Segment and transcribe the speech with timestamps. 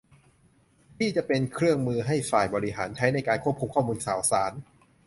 [0.97, 4.53] ที่จะเป็นเครื่องมือให้ฝ่ายบริหารใช้ในการควบคุมข้อมูลข่าวสาร